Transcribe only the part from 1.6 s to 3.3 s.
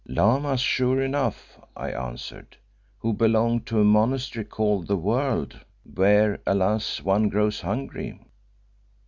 I answered, "who